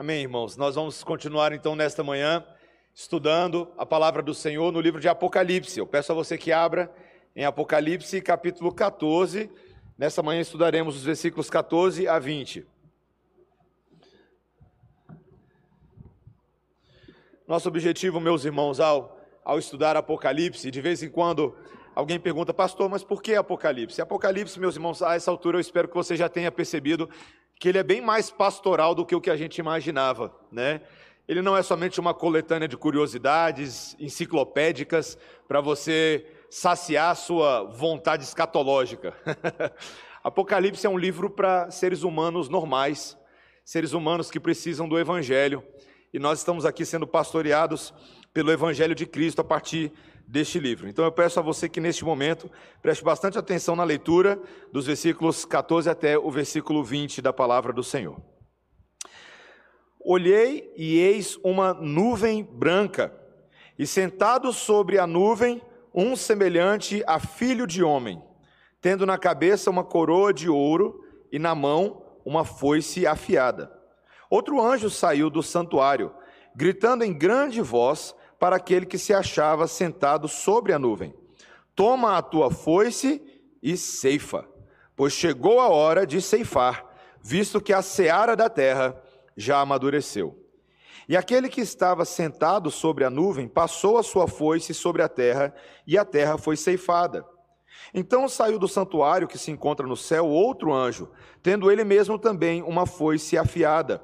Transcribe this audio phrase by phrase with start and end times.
[0.00, 0.56] Amém, irmãos.
[0.56, 2.42] Nós vamos continuar então nesta manhã
[2.94, 5.78] estudando a palavra do Senhor no livro de Apocalipse.
[5.78, 6.90] Eu peço a você que abra
[7.36, 9.50] em Apocalipse capítulo 14.
[9.98, 12.66] Nessa manhã estudaremos os versículos 14 a 20.
[17.46, 21.54] Nosso objetivo, meus irmãos, ao, ao estudar Apocalipse, de vez em quando
[21.94, 24.00] alguém pergunta, pastor, mas por que Apocalipse?
[24.00, 27.06] Apocalipse, meus irmãos, a essa altura eu espero que você já tenha percebido
[27.60, 30.80] que ele é bem mais pastoral do que o que a gente imaginava, né?
[31.28, 39.14] Ele não é somente uma coletânea de curiosidades enciclopédicas para você saciar sua vontade escatológica.
[40.24, 43.16] Apocalipse é um livro para seres humanos normais,
[43.62, 45.62] seres humanos que precisam do evangelho,
[46.14, 47.92] e nós estamos aqui sendo pastoreados
[48.32, 49.92] pelo evangelho de Cristo a partir
[50.30, 50.88] deste livro.
[50.88, 52.48] Então eu peço a você que neste momento
[52.80, 54.40] preste bastante atenção na leitura
[54.72, 58.16] dos versículos 14 até o versículo 20 da palavra do Senhor.
[59.98, 63.12] Olhei e eis uma nuvem branca,
[63.78, 65.60] e sentado sobre a nuvem,
[65.92, 68.22] um semelhante a filho de homem,
[68.80, 73.72] tendo na cabeça uma coroa de ouro e na mão uma foice afiada.
[74.30, 76.14] Outro anjo saiu do santuário,
[76.54, 81.14] gritando em grande voz para aquele que se achava sentado sobre a nuvem:
[81.76, 83.22] Toma a tua foice
[83.62, 84.48] e ceifa,
[84.96, 86.86] pois chegou a hora de ceifar,
[87.22, 89.00] visto que a seara da terra
[89.36, 90.36] já amadureceu.
[91.06, 95.54] E aquele que estava sentado sobre a nuvem passou a sua foice sobre a terra,
[95.86, 97.24] e a terra foi ceifada.
[97.92, 101.10] Então saiu do santuário que se encontra no céu outro anjo,
[101.42, 104.02] tendo ele mesmo também uma foice afiada.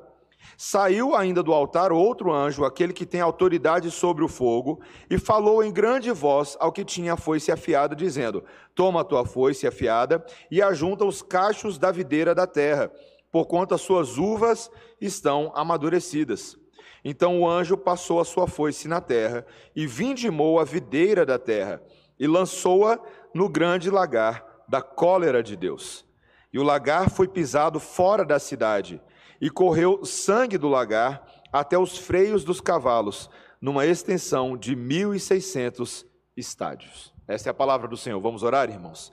[0.56, 4.80] Saiu ainda do altar outro anjo, aquele que tem autoridade sobre o fogo,
[5.10, 9.24] e falou em grande voz ao que tinha a foice afiada, dizendo: Toma a tua
[9.24, 12.90] foice afiada e ajunta os cachos da videira da terra,
[13.30, 16.56] porquanto as suas uvas estão amadurecidas.
[17.04, 21.80] Então o anjo passou a sua foice na terra e vindimou a videira da terra
[22.18, 22.98] e lançou-a
[23.34, 26.04] no grande lagar da cólera de Deus.
[26.52, 29.00] E o lagar foi pisado fora da cidade
[29.40, 33.30] e correu sangue do lagar até os freios dos cavalos,
[33.60, 36.04] numa extensão de 1.600
[36.36, 37.12] estádios.
[37.26, 38.20] Essa é a palavra do Senhor.
[38.20, 39.12] Vamos orar, irmãos?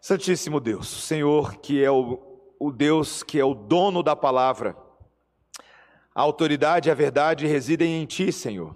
[0.00, 2.18] Santíssimo Deus, Senhor, que é o,
[2.58, 4.74] o Deus que é o dono da palavra,
[6.14, 8.74] a autoridade e a verdade residem em Ti, Senhor.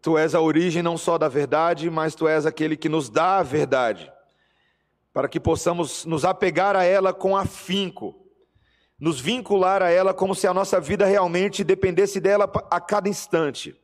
[0.00, 3.38] Tu és a origem não só da verdade, mas Tu és aquele que nos dá
[3.38, 4.12] a verdade,
[5.12, 8.27] para que possamos nos apegar a ela com afinco
[8.98, 13.78] nos vincular a ela como se a nossa vida realmente dependesse dela a cada instante.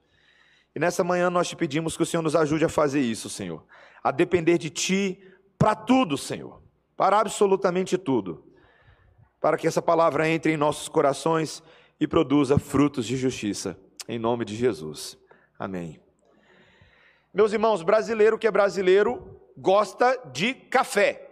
[0.75, 3.65] E nessa manhã nós te pedimos que o Senhor nos ajude a fazer isso, Senhor,
[4.03, 5.21] a depender de Ti
[5.57, 6.61] para tudo, Senhor,
[6.97, 8.45] para absolutamente tudo,
[9.41, 11.63] para que essa palavra entre em nossos corações
[12.01, 15.17] e produza frutos de justiça, em nome de Jesus.
[15.57, 16.01] Amém.
[17.33, 21.31] Meus irmãos, brasileiro que é brasileiro gosta de café,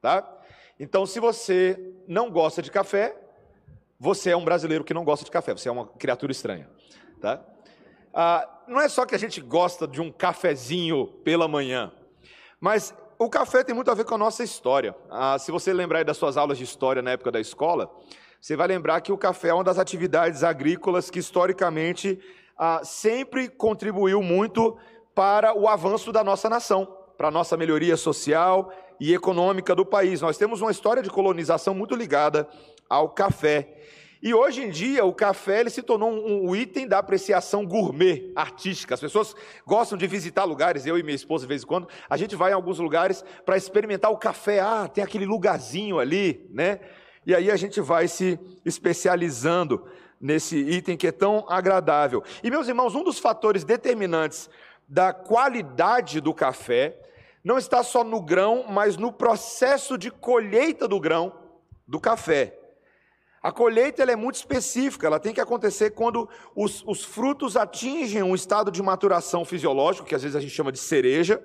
[0.00, 0.38] tá?
[0.78, 3.19] Então, se você não gosta de café,
[4.00, 6.66] você é um brasileiro que não gosta de café, você é uma criatura estranha.
[7.20, 7.44] Tá?
[8.14, 11.92] Ah, não é só que a gente gosta de um cafezinho pela manhã,
[12.58, 14.96] mas o café tem muito a ver com a nossa história.
[15.10, 17.90] Ah, se você lembrar das suas aulas de história na época da escola,
[18.40, 22.18] você vai lembrar que o café é uma das atividades agrícolas que historicamente
[22.56, 24.78] ah, sempre contribuiu muito
[25.14, 26.86] para o avanço da nossa nação,
[27.18, 30.22] para a nossa melhoria social e econômica do país.
[30.22, 32.48] Nós temos uma história de colonização muito ligada
[32.90, 33.76] ao café.
[34.22, 38.30] E hoje em dia o café ele se tornou um, um, item da apreciação gourmet,
[38.36, 38.92] artística.
[38.92, 39.34] As pessoas
[39.66, 42.50] gostam de visitar lugares, eu e minha esposa de vez em quando, a gente vai
[42.50, 44.60] em alguns lugares para experimentar o café.
[44.60, 46.80] Ah, tem aquele lugarzinho ali, né?
[47.24, 49.86] E aí a gente vai se especializando
[50.20, 52.22] nesse item que é tão agradável.
[52.42, 54.50] E meus irmãos, um dos fatores determinantes
[54.86, 56.98] da qualidade do café
[57.42, 61.32] não está só no grão, mas no processo de colheita do grão
[61.88, 62.59] do café.
[63.42, 68.34] A colheita é muito específica, ela tem que acontecer quando os, os, frutos atingem um
[68.34, 71.42] estado de maturação fisiológico, que às vezes a gente chama de cereja,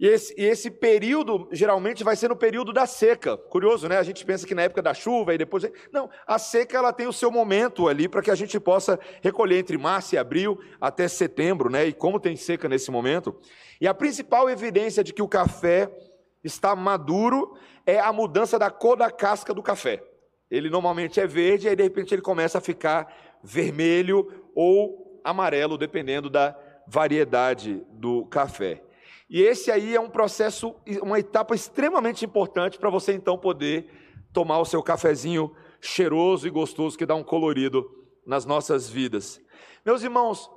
[0.00, 3.36] e esse, e esse, período geralmente vai ser no período da seca.
[3.36, 3.98] Curioso, né?
[3.98, 5.70] A gente pensa que na época da chuva e depois.
[5.92, 9.58] Não, a seca ela tem o seu momento ali para que a gente possa recolher
[9.58, 11.84] entre março e abril até setembro, né?
[11.84, 13.38] E como tem seca nesse momento.
[13.78, 15.94] E a principal evidência de que o café
[16.42, 20.02] está maduro é a mudança da cor da casca do café.
[20.50, 26.28] Ele normalmente é verde, aí de repente ele começa a ficar vermelho ou amarelo, dependendo
[26.28, 26.56] da
[26.86, 28.82] variedade do café.
[29.28, 33.88] E esse aí é um processo, uma etapa extremamente importante para você então poder
[34.32, 37.88] tomar o seu cafezinho cheiroso e gostoso que dá um colorido
[38.26, 39.40] nas nossas vidas.
[39.86, 40.50] Meus irmãos,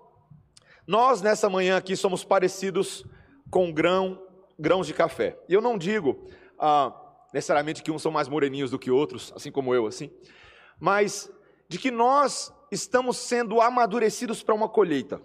[0.87, 3.05] nós nessa manhã aqui somos parecidos
[3.49, 4.19] com grão,
[4.59, 5.37] grãos de café.
[5.47, 6.27] E eu não digo
[6.59, 6.91] ah,
[7.33, 10.11] necessariamente que uns são mais moreninhos do que outros, assim como eu, assim,
[10.79, 11.31] mas
[11.67, 15.21] de que nós estamos sendo amadurecidos para uma colheita.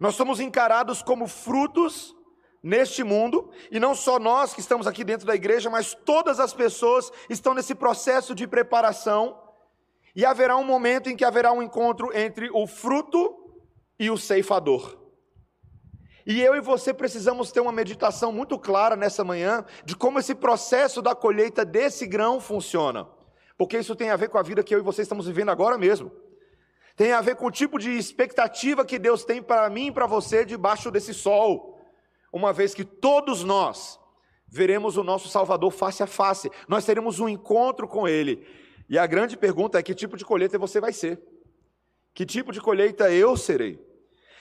[0.00, 2.16] Nós somos encarados como frutos
[2.62, 6.52] neste mundo, e não só nós que estamos aqui dentro da igreja, mas todas as
[6.52, 9.40] pessoas estão nesse processo de preparação,
[10.16, 13.36] e haverá um momento em que haverá um encontro entre o fruto
[13.98, 14.98] e o ceifador.
[16.28, 20.34] E eu e você precisamos ter uma meditação muito clara nessa manhã de como esse
[20.34, 23.08] processo da colheita desse grão funciona.
[23.56, 25.78] Porque isso tem a ver com a vida que eu e você estamos vivendo agora
[25.78, 26.12] mesmo.
[26.94, 30.04] Tem a ver com o tipo de expectativa que Deus tem para mim e para
[30.04, 31.80] você debaixo desse sol.
[32.30, 33.98] Uma vez que todos nós
[34.46, 38.46] veremos o nosso Salvador face a face, nós teremos um encontro com Ele.
[38.86, 41.18] E a grande pergunta é: que tipo de colheita você vai ser?
[42.12, 43.87] Que tipo de colheita eu serei?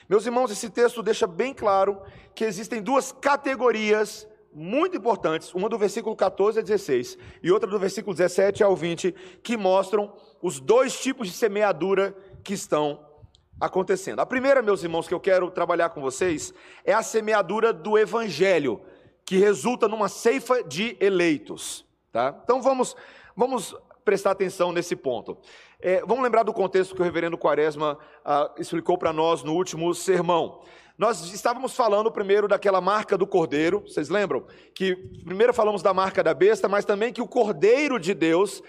[0.09, 2.01] Meus irmãos, esse texto deixa bem claro
[2.33, 7.77] que existem duas categorias muito importantes, uma do versículo 14 a 16 e outra do
[7.77, 9.13] versículo 17 ao 20,
[9.43, 13.05] que mostram os dois tipos de semeadura que estão
[13.59, 14.19] acontecendo.
[14.19, 16.53] A primeira, meus irmãos, que eu quero trabalhar com vocês
[16.85, 18.81] é a semeadura do evangelho,
[19.25, 22.39] que resulta numa ceifa de eleitos, tá?
[22.43, 22.95] Então vamos
[23.35, 23.75] vamos
[24.05, 25.37] prestar atenção nesse ponto.
[25.79, 29.93] É, vamos lembrar do contexto que o reverendo Quaresma ah, explicou para nós no último
[29.93, 30.61] sermão.
[30.97, 34.43] Nós estávamos falando primeiro daquela marca do cordeiro, vocês lembram?
[34.73, 38.63] Que primeiro falamos da marca da besta, mas também que o cordeiro de Deus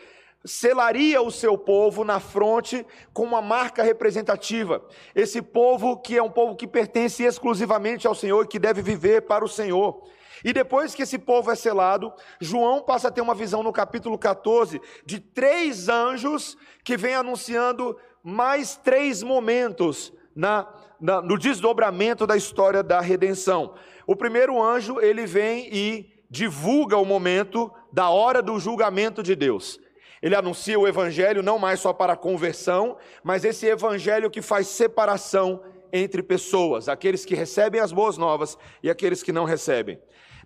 [0.45, 2.85] selaria o seu povo na fronte
[3.15, 4.85] com uma marca representativa.
[5.15, 9.23] Esse povo que é um povo que pertence exclusivamente ao Senhor e que deve viver
[9.23, 10.03] para o Senhor.
[10.45, 14.19] E depois que esse povo é selado, João passa a ter uma visão no capítulo
[14.19, 20.69] 14 de três anjos que vêm anunciando mais três momentos na,
[21.01, 23.75] na, no desdobramento da história da redenção.
[24.07, 29.81] O primeiro anjo, ele vem e divulga o momento da hora do julgamento de Deus.
[30.21, 35.63] Ele anuncia o evangelho não mais só para conversão, mas esse evangelho que faz separação
[35.93, 39.99] entre pessoas, aqueles que recebem as boas novas e aqueles que não recebem.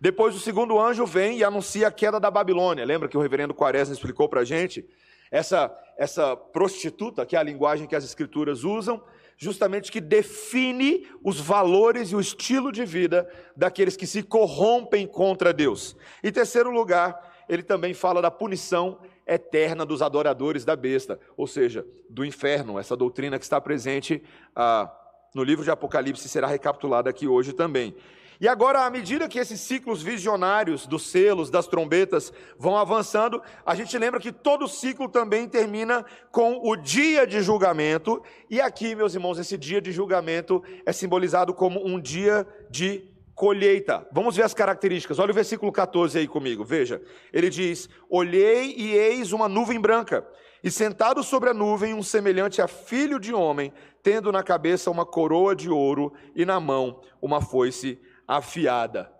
[0.02, 2.84] Depois o segundo anjo vem e anuncia a queda da Babilônia.
[2.84, 4.84] Lembra que o reverendo Quaresma explicou para a gente?
[5.30, 9.00] Essa, essa prostituta, que é a linguagem que as escrituras usam,
[9.36, 15.52] justamente que define os valores e o estilo de vida daqueles que se corrompem contra
[15.52, 15.96] Deus.
[16.20, 21.86] Em terceiro lugar, ele também fala da punição eterna dos adoradores da besta, ou seja,
[22.10, 24.20] do inferno, essa doutrina que está presente
[24.56, 24.92] ah,
[25.32, 27.94] no livro de Apocalipse será recapitulada aqui hoje também.
[28.42, 33.72] E agora, à medida que esses ciclos visionários dos selos, das trombetas vão avançando, a
[33.72, 38.20] gente lembra que todo ciclo também termina com o dia de julgamento.
[38.50, 44.04] E aqui, meus irmãos, esse dia de julgamento é simbolizado como um dia de colheita.
[44.10, 45.20] Vamos ver as características.
[45.20, 47.00] Olha o versículo 14 aí comigo, veja.
[47.32, 50.26] Ele diz: Olhei e eis uma nuvem branca,
[50.64, 53.72] e sentado sobre a nuvem um semelhante a filho de homem,
[54.02, 59.12] tendo na cabeça uma coroa de ouro e na mão uma foice afiada.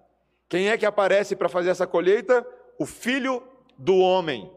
[0.49, 2.47] Quem é que aparece para fazer essa colheita?
[2.79, 3.43] O filho
[3.79, 4.51] do homem.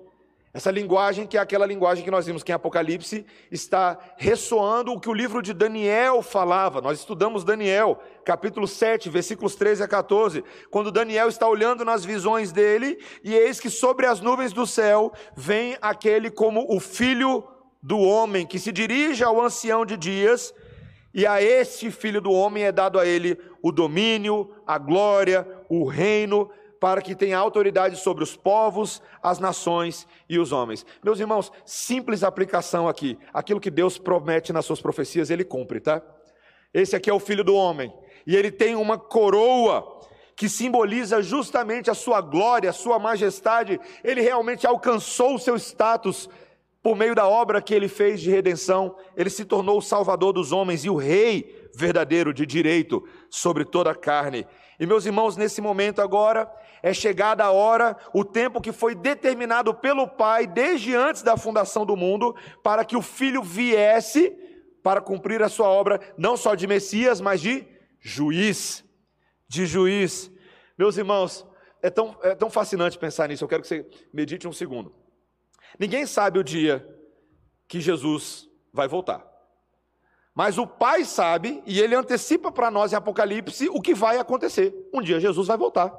[0.56, 5.00] Essa linguagem, que é aquela linguagem que nós vimos que em Apocalipse, está ressoando o
[5.01, 6.79] que o livro de Daniel falava.
[6.79, 12.53] Nós estudamos Daniel, capítulo 7, versículos 13 a 14, quando Daniel está olhando nas visões
[12.53, 17.43] dele, e eis que sobre as nuvens do céu vem aquele como o filho
[17.84, 20.53] do homem, que se dirige ao ancião de dias
[21.15, 25.86] e a este filho do homem é dado a ele o domínio, a glória, o
[25.86, 30.86] reino, para que tenha autoridade sobre os povos, as nações e os homens.
[31.01, 33.17] Meus irmãos, simples aplicação aqui.
[33.34, 36.01] Aquilo que Deus promete nas suas profecias, ele cumpre, tá?
[36.74, 37.93] Esse aqui é o filho do homem.
[38.27, 40.01] E ele tem uma coroa
[40.36, 43.79] que simboliza justamente a sua glória, a sua majestade.
[44.03, 46.29] Ele realmente alcançou o seu status
[46.86, 50.51] por meio da obra que ele fez de redenção, ele se tornou o salvador dos
[50.51, 54.46] homens e o rei verdadeiro de direito sobre toda a carne.
[54.80, 56.48] E meus irmãos, nesse momento agora
[56.84, 61.88] é chegada a hora, o tempo que foi determinado pelo Pai desde antes da fundação
[61.88, 64.32] do mundo, para que o Filho viesse
[64.84, 67.65] para cumprir a sua obra, não só de Messias, mas de
[68.00, 68.86] juiz.
[69.48, 70.32] De juiz.
[70.77, 71.48] Meus irmãos,
[71.82, 75.04] é tão, é tão fascinante pensar nisso, eu quero que você medite um segundo.
[75.79, 76.88] Ninguém sabe o dia
[77.67, 79.25] que Jesus vai voltar.
[80.34, 84.74] Mas o Pai sabe, e ele antecipa para nós em Apocalipse o que vai acontecer.
[84.94, 85.94] Um dia Jesus vai voltar.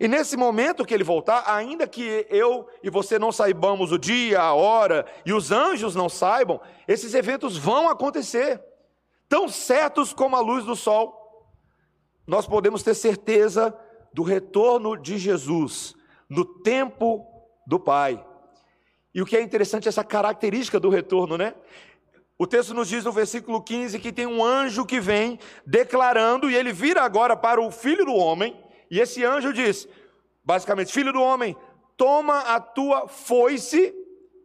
[0.00, 4.40] E nesse momento que ele voltar, ainda que eu e você não saibamos o dia,
[4.40, 8.60] a hora, e os anjos não saibam, esses eventos vão acontecer,
[9.28, 11.46] tão certos como a luz do sol.
[12.26, 13.76] Nós podemos ter certeza
[14.14, 15.94] do retorno de Jesus
[16.28, 17.26] no tempo
[17.66, 18.24] do Pai.
[19.14, 21.54] E o que é interessante é essa característica do retorno, né?
[22.38, 26.56] O texto nos diz no versículo 15 que tem um anjo que vem declarando, e
[26.56, 28.58] ele vira agora para o filho do homem,
[28.90, 29.86] e esse anjo diz,
[30.44, 31.56] basicamente: Filho do homem,
[31.96, 33.94] toma a tua foice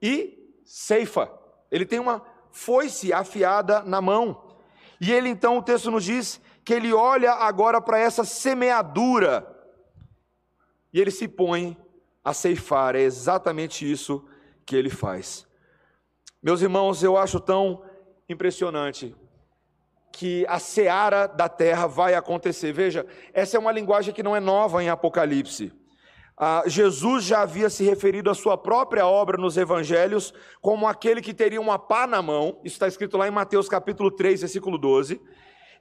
[0.01, 1.31] e ceifa.
[1.71, 2.21] Ele tem uma
[2.51, 4.55] foice afiada na mão.
[4.99, 9.55] E ele então, o texto nos diz que ele olha agora para essa semeadura
[10.91, 11.77] e ele se põe
[12.23, 12.95] a ceifar.
[12.95, 14.23] É exatamente isso
[14.67, 15.47] que ele faz.
[16.43, 17.81] Meus irmãos, eu acho tão
[18.29, 19.15] impressionante
[20.11, 22.73] que a seara da terra vai acontecer.
[22.73, 25.71] Veja, essa é uma linguagem que não é nova em Apocalipse.
[26.37, 31.33] Ah, Jesus já havia se referido à sua própria obra nos evangelhos como aquele que
[31.33, 35.19] teria uma pá na mão, isso está escrito lá em Mateus capítulo 3, versículo 12.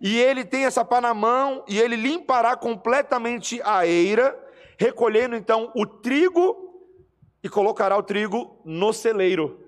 [0.00, 4.38] E ele tem essa pá na mão e ele limpará completamente a eira,
[4.78, 6.65] recolhendo então o trigo
[7.46, 9.60] e colocará o trigo no celeiro.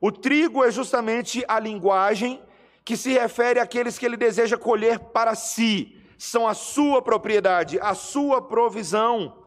[0.00, 2.42] O trigo é justamente a linguagem
[2.84, 7.94] que se refere àqueles que ele deseja colher para si, são a sua propriedade, a
[7.94, 9.40] sua provisão.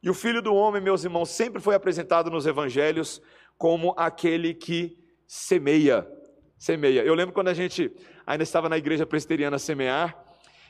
[0.00, 3.20] E o filho do homem, meus irmãos, sempre foi apresentado nos evangelhos
[3.58, 6.08] como aquele que semeia.
[6.56, 7.02] Semeia.
[7.02, 7.90] Eu lembro quando a gente
[8.24, 10.16] ainda estava na igreja presbiteriana semear,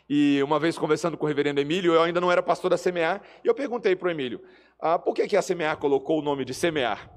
[0.09, 3.21] e uma vez conversando com o reverendo Emílio, eu ainda não era pastor da semear,
[3.45, 4.43] e eu perguntei para o Emílio,
[4.83, 7.09] ah, por que, que a semear colocou o nome de semear?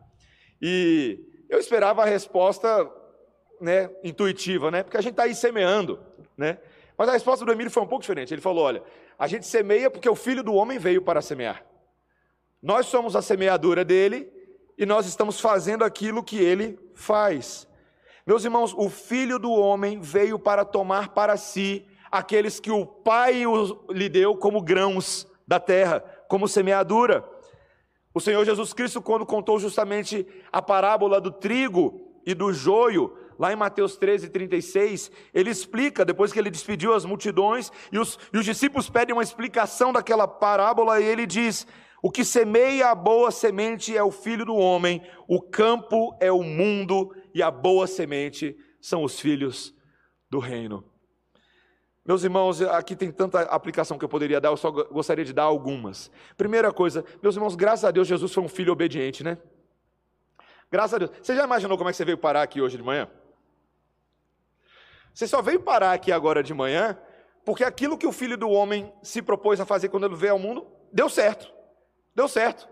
[0.62, 1.19] E
[1.50, 2.88] eu esperava a resposta
[3.60, 4.84] né, intuitiva, né?
[4.84, 6.00] Porque a gente está aí semeando,
[6.38, 6.60] né?
[6.95, 8.31] Mas a resposta do Emílio foi um pouco diferente.
[8.31, 8.84] Ele falou: olha,
[9.17, 11.65] a gente semeia porque o filho do homem veio para semear.
[12.62, 14.31] Nós somos a semeadura dele
[14.77, 17.67] e nós estamos fazendo aquilo que ele faz.
[18.27, 23.41] Meus irmãos, o filho do homem veio para tomar para si aqueles que o Pai
[23.89, 27.27] lhe deu como grãos da terra, como semeadura.
[28.15, 33.51] O Senhor Jesus Cristo, quando contou justamente a parábola do trigo e do joio, lá
[33.51, 38.38] em Mateus 13, 36, ele explica, depois que ele despediu as multidões, e os, e
[38.38, 41.67] os discípulos pedem uma explicação daquela parábola, e ele diz:
[42.01, 46.41] O que semeia a boa semente é o filho do homem, o campo é o
[46.41, 49.75] mundo, e a boa semente são os filhos
[50.29, 50.86] do reino.
[52.06, 55.44] Meus irmãos, aqui tem tanta aplicação que eu poderia dar, eu só gostaria de dar
[55.44, 56.12] algumas.
[56.38, 59.40] Primeira coisa, meus irmãos, graças a Deus, Jesus foi um filho obediente, né?
[60.72, 61.12] Graças a Deus.
[61.22, 63.10] Você já imaginou como é que você veio parar aqui hoje de manhã?
[65.14, 66.98] Você só veio parar aqui agora de manhã
[67.44, 70.40] porque aquilo que o filho do homem se propôs a fazer quando ele veio ao
[70.40, 71.52] mundo deu certo.
[72.14, 72.68] Deu certo.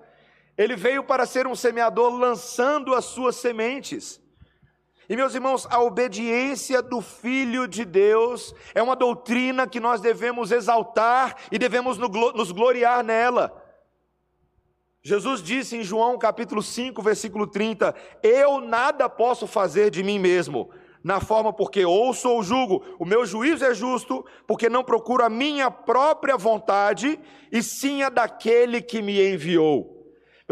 [0.58, 4.22] Ele veio para ser um semeador lançando as suas sementes.
[5.10, 10.51] E meus irmãos, a obediência do Filho de Deus é uma doutrina que nós devemos
[10.51, 13.62] exaltar e devemos nos gloriar nela.
[15.01, 17.93] Jesus disse em João capítulo 5, versículo 30:
[18.24, 20.69] Eu nada posso fazer de mim mesmo,
[21.03, 22.81] na forma porque ouço ou julgo.
[22.98, 27.19] O meu juízo é justo, porque não procuro a minha própria vontade,
[27.51, 30.02] e sim a daquele que me enviou.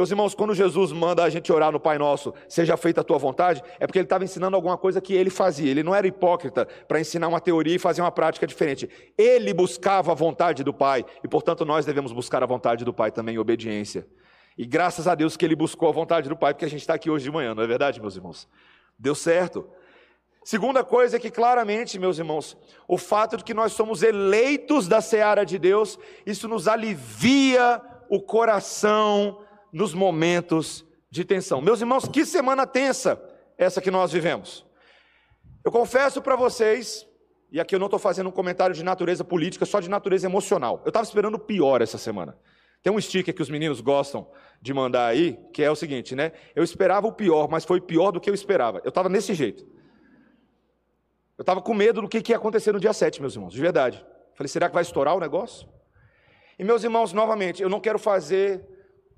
[0.02, 3.20] Meus irmãos, quando Jesus manda a gente orar no Pai Nosso, seja feita a tua
[3.20, 5.70] vontade, é porque ele estava ensinando alguma coisa que ele fazia.
[5.70, 8.90] Ele não era hipócrita para ensinar uma teoria e fazer uma prática diferente.
[9.16, 13.12] Ele buscava a vontade do Pai, e portanto nós devemos buscar a vontade do Pai
[13.12, 14.08] também em obediência.
[14.58, 16.96] E graças a Deus que ele buscou a vontade do Pai, porque a gente está
[16.96, 18.48] aqui hoje de manhã, não é verdade, meus irmãos?
[18.98, 19.70] Deu certo.
[20.44, 25.00] Segunda coisa é que claramente, meus irmãos, o fato de que nós somos eleitos da
[25.00, 27.80] seara de Deus, isso nos alivia
[28.10, 29.38] o coração
[29.72, 31.62] nos momentos de tensão.
[31.62, 33.22] Meus irmãos, que semana tensa
[33.58, 34.66] essa que nós vivemos.
[35.64, 37.08] Eu confesso para vocês,
[37.52, 40.82] e aqui eu não estou fazendo um comentário de natureza política, só de natureza emocional.
[40.84, 42.38] Eu estava esperando o pior essa semana.
[42.82, 44.28] Tem um sticker que os meninos gostam
[44.60, 46.32] de mandar aí, que é o seguinte, né?
[46.56, 48.82] Eu esperava o pior, mas foi pior do que eu esperava.
[48.84, 49.64] Eu estava nesse jeito.
[51.38, 53.62] Eu estava com medo do que, que ia acontecer no dia 7, meus irmãos, de
[53.62, 54.04] verdade.
[54.34, 55.68] Falei, será que vai estourar o negócio?
[56.58, 58.64] E meus irmãos, novamente, eu não quero fazer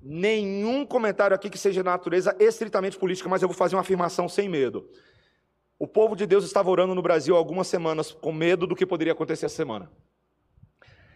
[0.04, 4.28] nenhum comentário aqui que seja de natureza estritamente política, mas eu vou fazer uma afirmação
[4.28, 4.86] sem medo.
[5.78, 8.84] O povo de Deus estava orando no Brasil há algumas semanas com medo do que
[8.84, 9.90] poderia acontecer essa semana.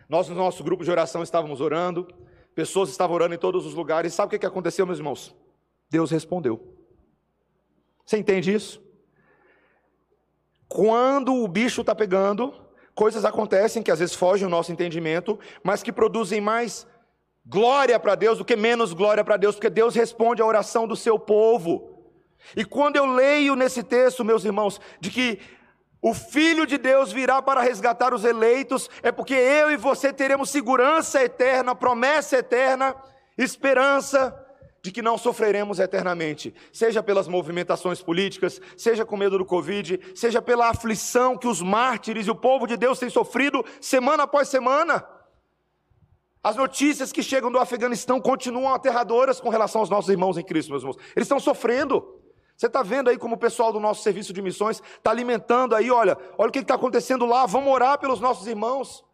[0.09, 2.09] Nós, no nosso grupo de oração, estávamos orando,
[2.55, 4.15] pessoas estavam orando em todos os lugares.
[4.15, 5.37] Sabe o que aconteceu, meus irmãos?
[5.91, 6.75] Deus respondeu.
[8.07, 8.83] Você entende isso?
[10.67, 12.55] Quando o bicho está pegando,
[12.95, 16.87] coisas acontecem que às vezes fogem o nosso entendimento, mas que produzem mais
[17.49, 20.95] glória para Deus do que menos glória para Deus, porque Deus responde à oração do
[20.95, 21.99] seu povo.
[22.55, 25.41] E quando eu leio nesse texto, meus irmãos, de que
[26.01, 30.51] o Filho de Deus virá para resgatar os eleitos, é porque eu e você teremos
[30.51, 32.95] segurança eterna, promessa eterna,
[33.37, 34.45] esperança
[34.81, 40.41] de que não sofreremos eternamente, seja pelas movimentações políticas, seja com medo do Covid, seja
[40.41, 45.05] pela aflição que os mártires e o povo de Deus têm sofrido semana após semana.
[46.49, 50.71] As notícias que chegam do Afeganistão continuam aterradoras com relação aos nossos irmãos em Cristo,
[50.71, 50.97] meus irmãos.
[51.15, 52.19] Eles estão sofrendo.
[52.57, 55.91] Você está vendo aí como o pessoal do nosso serviço de missões está alimentando aí,
[55.91, 59.05] olha, olha o que está acontecendo lá, vamos orar pelos nossos irmãos.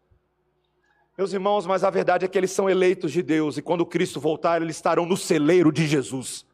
[1.17, 4.17] Meus irmãos, mas a verdade é que eles são eleitos de Deus e quando Cristo
[4.17, 6.45] voltar, eles estarão no celeiro de Jesus.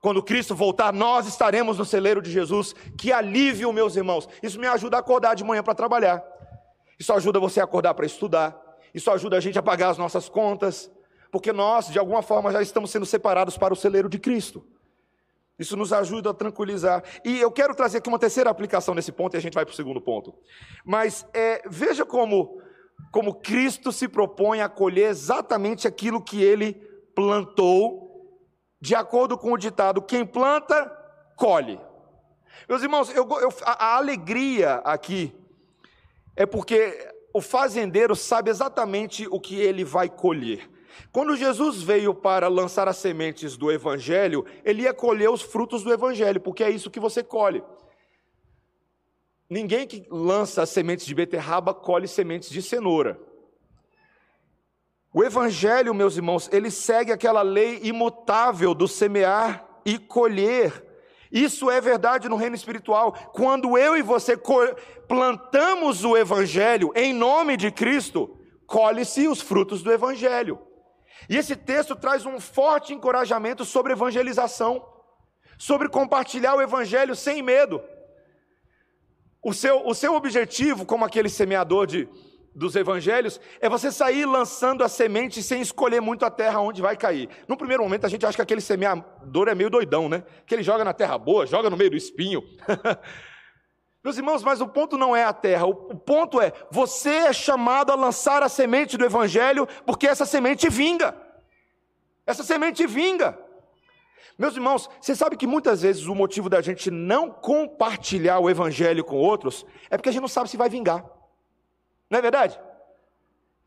[0.00, 2.74] Quando Cristo voltar, nós estaremos no celeiro de Jesus.
[2.96, 4.26] Que alívio, meus irmãos.
[4.42, 6.24] Isso me ajuda a acordar de manhã para trabalhar.
[6.98, 8.65] Isso ajuda você a acordar para estudar.
[8.96, 10.90] Isso ajuda a gente a pagar as nossas contas.
[11.30, 14.64] Porque nós, de alguma forma, já estamos sendo separados para o celeiro de Cristo.
[15.58, 17.04] Isso nos ajuda a tranquilizar.
[17.22, 19.72] E eu quero trazer aqui uma terceira aplicação nesse ponto e a gente vai para
[19.72, 20.34] o segundo ponto.
[20.82, 22.58] Mas é, veja como
[23.12, 26.72] como Cristo se propõe a colher exatamente aquilo que ele
[27.14, 28.40] plantou,
[28.80, 30.90] de acordo com o ditado: quem planta,
[31.36, 31.78] colhe.
[32.66, 35.34] Meus irmãos, eu, eu, a, a alegria aqui
[36.34, 40.70] é porque o fazendeiro sabe exatamente o que ele vai colher.
[41.12, 45.92] Quando Jesus veio para lançar as sementes do Evangelho, ele ia colher os frutos do
[45.92, 47.62] Evangelho, porque é isso que você colhe.
[49.50, 53.20] Ninguém que lança sementes de beterraba colhe sementes de cenoura.
[55.12, 60.85] O evangelho, meus irmãos, ele segue aquela lei imutável do semear e colher.
[61.36, 63.12] Isso é verdade no reino espiritual.
[63.34, 64.40] Quando eu e você
[65.06, 70.58] plantamos o evangelho em nome de Cristo, colhe-se os frutos do evangelho.
[71.28, 74.82] E esse texto traz um forte encorajamento sobre evangelização,
[75.58, 77.82] sobre compartilhar o evangelho sem medo.
[79.42, 82.08] O seu, o seu objetivo, como aquele semeador de,
[82.56, 86.96] dos evangelhos, é você sair lançando a semente sem escolher muito a terra onde vai
[86.96, 87.28] cair.
[87.46, 90.24] No primeiro momento, a gente acha que aquele semeador é meio doidão, né?
[90.46, 92.42] Que ele joga na terra boa, joga no meio do espinho.
[94.02, 97.92] Meus irmãos, mas o ponto não é a terra, o ponto é você é chamado
[97.92, 101.14] a lançar a semente do evangelho, porque essa semente vinga.
[102.24, 103.38] Essa semente vinga.
[104.38, 109.04] Meus irmãos, você sabe que muitas vezes o motivo da gente não compartilhar o evangelho
[109.04, 111.15] com outros é porque a gente não sabe se vai vingar.
[112.10, 112.58] Não é verdade?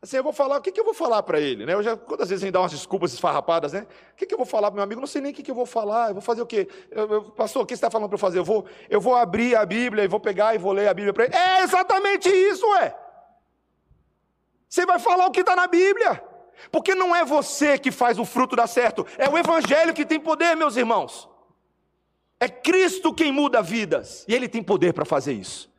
[0.02, 1.66] Assim, eu vou falar, o que, que eu vou falar para ele?
[1.66, 1.74] Né?
[1.74, 3.86] Eu já, quantas vezes a gente dá umas desculpas esfarrapadas, né?
[4.12, 4.98] O que, que eu vou falar para meu amigo?
[4.98, 6.66] Não sei nem o que, que eu vou falar, eu vou fazer o quê?
[6.90, 8.38] Eu, eu, pastor, o que você está falando para eu fazer?
[8.38, 11.12] Eu vou, eu vou abrir a Bíblia e vou pegar e vou ler a Bíblia
[11.12, 11.36] para ele.
[11.36, 12.96] É exatamente isso, é.
[14.66, 16.24] Você vai falar o que está na Bíblia.
[16.70, 20.20] Porque não é você que faz o fruto dar certo, é o Evangelho que tem
[20.20, 21.28] poder, meus irmãos.
[22.38, 25.69] É Cristo quem muda vidas, e Ele tem poder para fazer isso.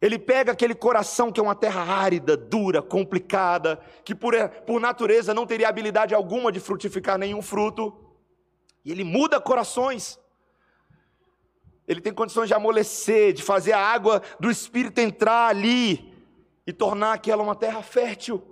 [0.00, 4.34] Ele pega aquele coração que é uma terra árida, dura, complicada, que por,
[4.66, 7.96] por natureza não teria habilidade alguma de frutificar nenhum fruto,
[8.84, 10.18] e Ele muda corações.
[11.88, 16.12] Ele tem condições de amolecer, de fazer a água do Espírito entrar ali
[16.66, 18.42] e tornar aquela uma terra fértil.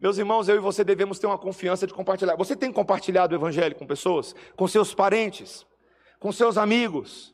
[0.00, 2.36] Meus irmãos, eu e você devemos ter uma confiança de compartilhar.
[2.36, 4.34] Você tem compartilhado o Evangelho com pessoas?
[4.56, 5.66] Com seus parentes?
[6.18, 7.33] Com seus amigos?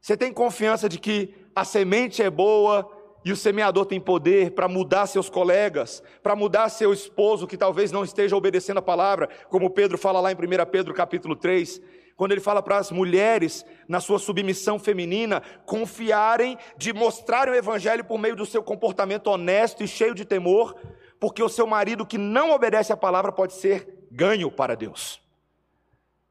[0.00, 2.88] Você tem confiança de que a semente é boa
[3.24, 7.90] e o semeador tem poder para mudar seus colegas, para mudar seu esposo que talvez
[7.90, 10.38] não esteja obedecendo a palavra, como Pedro fala lá em 1
[10.70, 11.80] Pedro capítulo 3,
[12.16, 18.04] quando ele fala para as mulheres, na sua submissão feminina, confiarem de mostrarem o evangelho
[18.04, 20.74] por meio do seu comportamento honesto e cheio de temor,
[21.20, 25.20] porque o seu marido que não obedece à palavra pode ser ganho para Deus.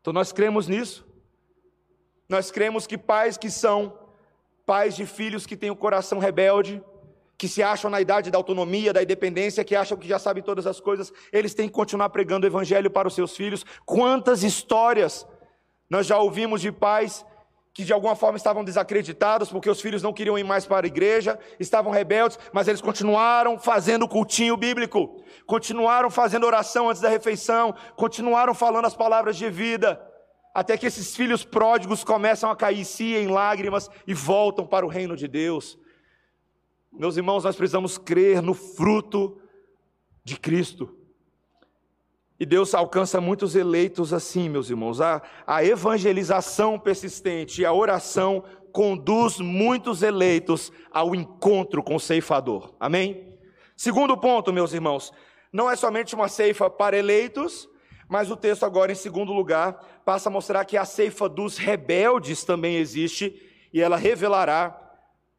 [0.02, 1.07] Então nós cremos nisso.
[2.30, 3.98] Nós cremos que pais que são
[4.66, 6.84] pais de filhos que têm o coração rebelde,
[7.38, 10.68] que se acham na idade da autonomia, da independência, que acham que já sabem todas
[10.68, 13.66] as coisas, eles têm que continuar pregando o evangelho para os seus filhos.
[13.86, 15.26] Quantas histórias
[15.90, 17.26] nós já ouvimos de pais
[17.74, 20.90] que de alguma forma estavam desacreditados, porque os filhos não queriam ir mais para a
[20.90, 27.08] igreja, estavam rebeldes, mas eles continuaram fazendo o cultinho bíblico, continuaram fazendo oração antes da
[27.08, 30.02] refeição, continuaram falando as palavras de vida,
[30.54, 34.90] até que esses filhos pródigos começam a cair si em lágrimas e voltam para o
[34.90, 35.78] reino de Deus.
[36.92, 39.40] Meus irmãos, nós precisamos crer no fruto
[40.24, 40.96] de Cristo.
[42.40, 45.02] E Deus alcança muitos eleitos assim, meus irmãos.
[45.02, 52.76] A, a evangelização persistente e a oração conduz muitos eleitos ao encontro com o ceifador.
[52.80, 53.36] Amém?
[53.76, 55.12] Segundo ponto, meus irmãos,
[55.52, 57.70] Não é somente uma ceifa para eleitos,
[58.08, 62.46] mas o texto agora, em segundo lugar, passa a mostrar que a ceifa dos rebeldes
[62.46, 64.74] também existe e ela revelará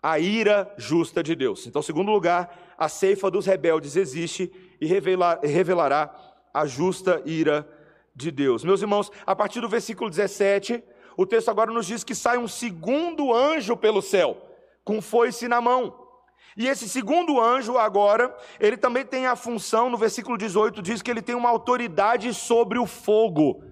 [0.03, 1.67] a ira justa de Deus.
[1.67, 6.15] Então, segundo lugar, a ceifa dos rebeldes existe e revelar, revelará
[6.53, 7.67] a justa ira
[8.15, 8.63] de Deus.
[8.63, 10.85] Meus irmãos, a partir do versículo 17,
[11.17, 14.37] o texto agora nos diz que sai um segundo anjo pelo céu,
[14.85, 15.99] com foice na mão.
[16.59, 21.11] E esse segundo anjo, agora, ele também tem a função, no versículo 18, diz que
[21.11, 23.63] ele tem uma autoridade sobre o fogo.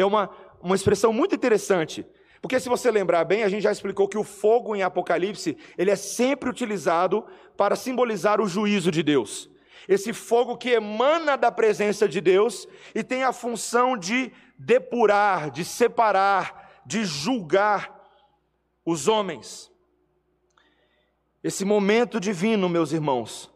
[0.00, 2.06] É uma, uma expressão muito interessante.
[2.40, 5.90] Porque se você lembrar bem, a gente já explicou que o fogo em Apocalipse, ele
[5.90, 9.50] é sempre utilizado para simbolizar o juízo de Deus.
[9.86, 15.64] Esse fogo que emana da presença de Deus e tem a função de depurar, de
[15.64, 17.98] separar, de julgar
[18.84, 19.70] os homens.
[21.42, 23.50] Esse momento divino, meus irmãos,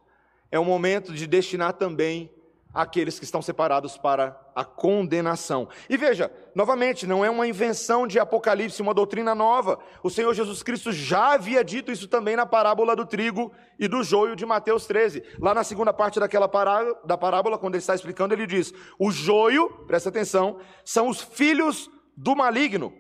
[0.51, 2.31] é um momento de destinar também
[2.73, 5.69] aqueles que estão separados para a condenação.
[5.88, 9.79] E veja, novamente, não é uma invenção de Apocalipse, uma doutrina nova.
[10.03, 14.03] O Senhor Jesus Cristo já havia dito isso também na parábola do trigo e do
[14.03, 15.23] joio de Mateus 13.
[15.40, 19.11] Lá na segunda parte daquela parábola, da parábola, quando ele está explicando, ele diz: O
[19.11, 22.93] joio, presta atenção, são os filhos do maligno.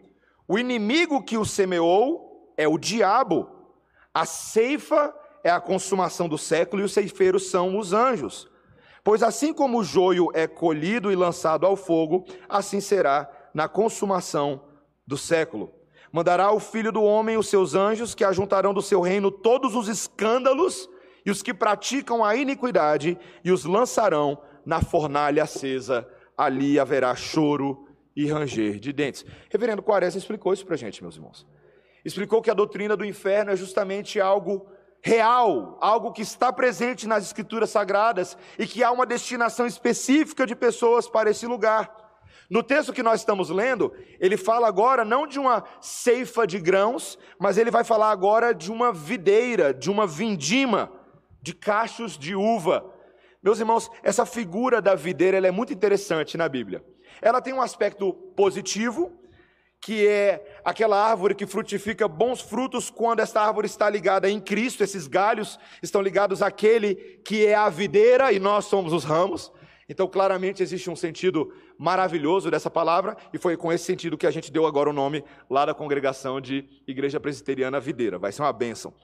[0.48, 3.48] O inimigo que o semeou é o diabo.
[4.12, 8.48] A ceifa é a consumação do século e os ceifeiros são os anjos.
[9.04, 14.64] Pois assim como o joio é colhido e lançado ao fogo, assim será na consumação
[15.06, 15.70] do século.
[16.10, 19.88] Mandará o filho do homem os seus anjos, que ajuntarão do seu reino todos os
[19.88, 20.88] escândalos
[21.26, 26.08] e os que praticam a iniquidade, e os lançarão na fornalha acesa.
[26.36, 27.86] Ali haverá choro
[28.16, 29.24] e ranger de dentes.
[29.50, 31.46] Reverendo Quaresma explicou isso para a gente, meus irmãos
[32.04, 34.66] explicou que a doutrina do inferno é justamente algo
[35.04, 40.56] real, algo que está presente nas escrituras sagradas e que há uma destinação específica de
[40.56, 41.94] pessoas para esse lugar.
[42.48, 47.18] No texto que nós estamos lendo, ele fala agora não de uma ceifa de grãos,
[47.38, 50.90] mas ele vai falar agora de uma videira, de uma vindima,
[51.42, 52.90] de cachos de uva.
[53.42, 56.82] Meus irmãos, essa figura da videira é muito interessante na Bíblia.
[57.20, 59.12] Ela tem um aspecto positivo,
[59.84, 64.82] que é aquela árvore que frutifica bons frutos quando esta árvore está ligada em Cristo,
[64.82, 69.52] esses galhos estão ligados àquele que é a videira e nós somos os ramos.
[69.86, 74.30] Então, claramente existe um sentido maravilhoso dessa palavra, e foi com esse sentido que a
[74.30, 78.18] gente deu agora o nome lá da congregação de Igreja Presbiteriana Videira.
[78.18, 78.94] Vai ser uma bênção.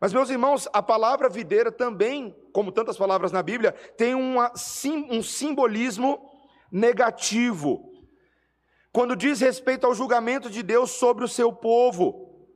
[0.00, 4.50] Mas, meus irmãos, a palavra videira também, como tantas palavras na Bíblia, tem uma,
[5.10, 6.18] um simbolismo
[6.72, 7.95] negativo
[8.96, 12.48] quando diz respeito ao julgamento de Deus sobre o seu povo.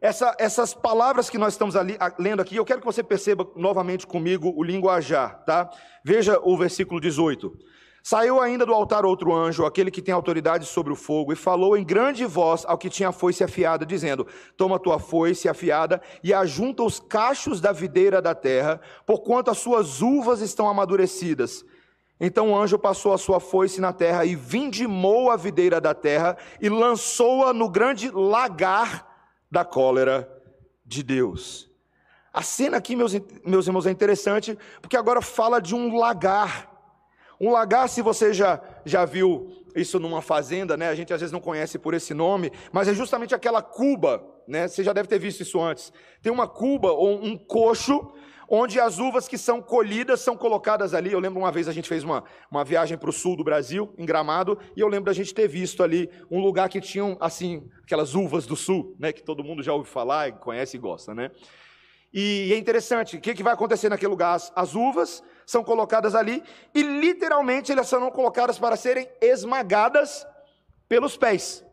[0.00, 4.04] Essa, essas palavras que nós estamos ali, lendo aqui, eu quero que você perceba novamente
[4.04, 5.70] comigo o linguajar, tá?
[6.04, 7.56] Veja o versículo 18.
[8.02, 11.76] Saiu ainda do altar outro anjo, aquele que tem autoridade sobre o fogo, e falou
[11.76, 16.34] em grande voz ao que tinha a foice afiada, dizendo: Toma tua foice afiada e
[16.34, 21.64] ajunta os cachos da videira da terra, porquanto as suas uvas estão amadurecidas.
[22.20, 26.36] Então o anjo passou a sua foice na terra e vindimou a videira da terra
[26.60, 29.06] e lançou-a no grande lagar
[29.50, 30.30] da cólera
[30.84, 31.70] de Deus.
[32.32, 36.70] A cena aqui, meus, meus irmãos, é interessante, porque agora fala de um lagar.
[37.40, 40.88] Um lagar, se você já, já viu isso numa fazenda, né?
[40.88, 44.68] A gente às vezes não conhece por esse nome, mas é justamente aquela cuba, né?
[44.68, 45.92] Você já deve ter visto isso antes.
[46.22, 48.12] Tem uma cuba ou um coxo
[48.48, 51.12] onde as uvas que são colhidas são colocadas ali.
[51.12, 53.94] Eu lembro uma vez a gente fez uma, uma viagem para o sul do Brasil,
[53.98, 57.68] em Gramado, e eu lembro da gente ter visto ali um lugar que tinham, assim,
[57.82, 61.30] aquelas uvas do sul, né, que todo mundo já ouve falar, conhece e gosta, né?
[62.12, 64.34] E é interessante, o que, que vai acontecer naquele lugar?
[64.34, 70.24] As, as uvas são colocadas ali e literalmente elas são colocadas para serem esmagadas
[70.88, 71.64] pelos pés.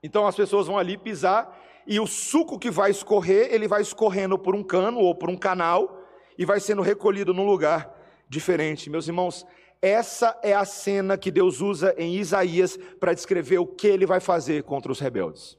[0.00, 4.38] Então as pessoas vão ali pisar e o suco que vai escorrer, ele vai escorrendo
[4.38, 6.02] por um cano ou por um canal
[6.36, 7.94] e vai sendo recolhido num lugar
[8.28, 8.90] diferente.
[8.90, 9.46] Meus irmãos,
[9.80, 14.20] essa é a cena que Deus usa em Isaías para descrever o que ele vai
[14.20, 15.56] fazer contra os rebeldes.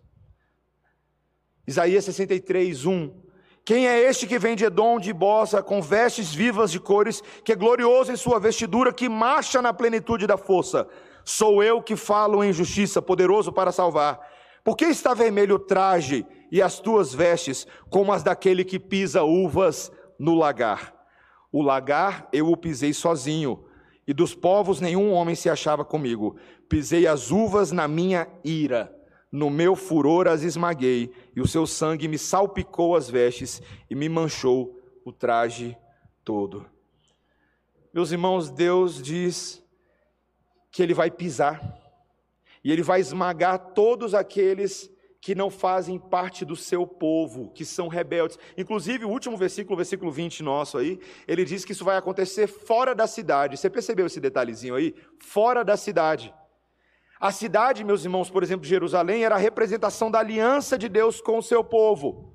[1.66, 3.28] Isaías 63, 1.
[3.64, 7.52] Quem é este que vem de Edom, de Bosa, com vestes vivas de cores, que
[7.52, 10.88] é glorioso em sua vestidura, que marcha na plenitude da força?
[11.26, 14.20] Sou eu que falo em justiça, poderoso para salvar.
[14.68, 19.24] Por que está vermelho o traje e as tuas vestes como as daquele que pisa
[19.24, 20.94] uvas no lagar?
[21.50, 23.64] O lagar eu o pisei sozinho,
[24.06, 26.36] e dos povos nenhum homem se achava comigo.
[26.68, 28.94] Pisei as uvas na minha ira,
[29.32, 34.10] no meu furor as esmaguei, e o seu sangue me salpicou as vestes e me
[34.10, 35.78] manchou o traje
[36.26, 36.66] todo.
[37.94, 39.64] Meus irmãos, Deus diz
[40.70, 41.87] que Ele vai pisar,
[42.68, 47.88] e Ele vai esmagar todos aqueles que não fazem parte do seu povo, que são
[47.88, 48.38] rebeldes.
[48.58, 52.94] Inclusive, o último versículo, versículo 20 nosso aí, ele diz que isso vai acontecer fora
[52.94, 53.56] da cidade.
[53.56, 54.94] Você percebeu esse detalhezinho aí?
[55.18, 56.34] Fora da cidade.
[57.22, 61.38] A cidade, meus irmãos, por exemplo, Jerusalém, era a representação da aliança de Deus com
[61.38, 62.34] o seu povo.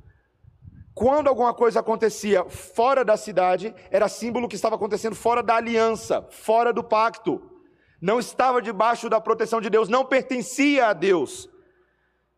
[0.95, 6.27] Quando alguma coisa acontecia fora da cidade, era símbolo que estava acontecendo fora da aliança,
[6.31, 7.52] fora do pacto.
[8.03, 11.49] Não estava debaixo da proteção de Deus, não pertencia a Deus.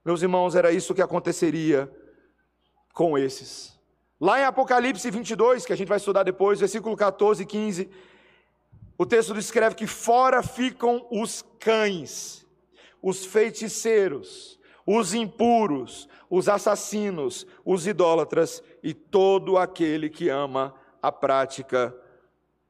[0.05, 1.91] Meus irmãos, era isso que aconteceria
[2.93, 3.81] com esses.
[4.21, 7.91] Lá em Apocalipse 22, que a gente vai estudar depois, versículo 14 e 15,
[8.99, 12.47] o texto descreve que fora ficam os cães,
[13.01, 21.97] os feiticeiros, os impuros, os assassinos, os idólatras e todo aquele que ama a prática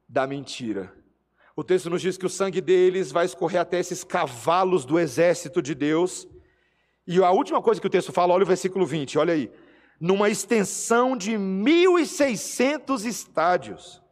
[0.09, 1.04] da mentira.
[1.57, 5.63] O texto nos diz que o sangue deles vai escorrer até esses cavalos do exército
[5.63, 6.27] de Deus
[7.07, 9.51] e a última coisa que o texto fala, olha o versículo 20, olha aí.
[10.01, 14.03] Numa extensão de 1.600 estádios.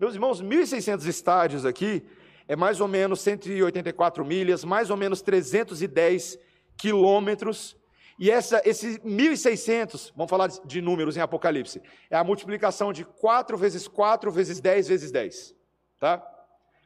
[0.00, 2.02] Meus irmãos, 1.600 estádios aqui
[2.48, 6.38] é mais ou menos 184 milhas, mais ou menos 310
[6.76, 7.76] quilômetros.
[8.18, 13.56] E essa, esses 1.600, vamos falar de números em Apocalipse, é a multiplicação de 4
[13.56, 15.54] vezes 4 vezes 10 vezes 10.
[15.98, 16.31] Tá?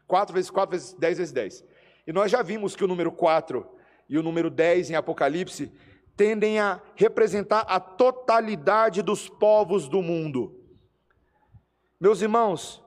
[0.07, 1.65] 4 vezes 4 vezes 10 vezes 10.
[2.07, 3.67] E nós já vimos que o número 4
[4.09, 5.73] e o número 10 em Apocalipse
[6.17, 10.59] tendem a representar a totalidade dos povos do mundo.
[12.01, 12.83] Meus irmãos,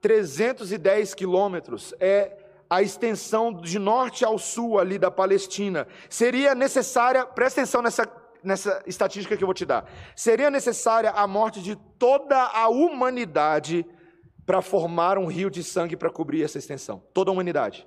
[0.00, 2.36] 310 quilômetros é
[2.70, 5.86] a extensão de norte ao sul ali da Palestina.
[6.10, 8.06] Seria necessária, presta atenção nessa,
[8.42, 9.90] nessa estatística que eu vou te dar.
[10.14, 13.86] Seria necessária a morte de toda a humanidade
[14.48, 17.04] para formar um rio de sangue para cobrir essa extensão.
[17.12, 17.86] Toda a humanidade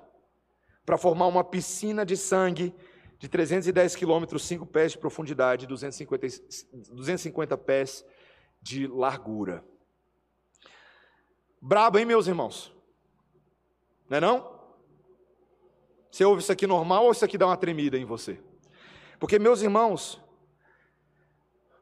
[0.86, 2.72] para formar uma piscina de sangue
[3.18, 6.24] de 310 quilômetros, 5 pés de profundidade, 250,
[6.92, 8.06] 250 pés
[8.60, 9.64] de largura.
[11.60, 12.72] Brabo, hein, meus irmãos?
[14.08, 14.60] Não é não?
[16.12, 18.40] Você ouve isso aqui normal ou isso aqui dá uma tremida em você?
[19.18, 20.22] Porque, meus irmãos,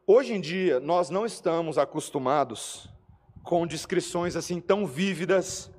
[0.06, 2.88] hoje em dia nós não estamos acostumados
[3.50, 5.72] com descrições assim tão vívidas